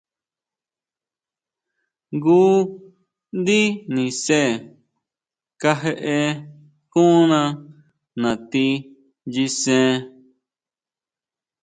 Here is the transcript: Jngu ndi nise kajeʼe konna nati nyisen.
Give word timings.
Jngu 2.13 2.37
ndi 3.39 3.59
nise 3.93 4.39
kajeʼe 5.61 6.17
konna 6.91 7.41
nati 8.21 8.65
nyisen. 9.31 9.93